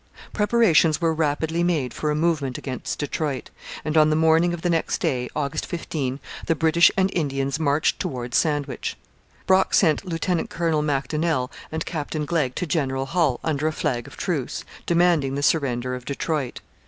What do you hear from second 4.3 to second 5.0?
of the next